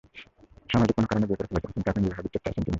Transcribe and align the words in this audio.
সামাজিক 0.71 0.95
কোনো 0.97 1.07
কারণে 1.09 1.25
বিয়ে 1.27 1.37
করে 1.39 1.49
ফেলেছেন 1.51 1.71
কিন্তু 1.75 1.89
এখন 1.91 2.01
বিবাহ-বিচ্ছেদ 2.03 2.41
চাইছেন 2.43 2.53
তিনি। 2.63 2.69